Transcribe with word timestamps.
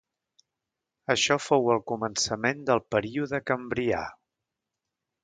Això 1.15 1.35
fou 1.47 1.69
el 1.73 1.83
començament 1.91 2.63
del 2.71 2.81
període 2.97 3.41
Cambrià. 3.51 4.01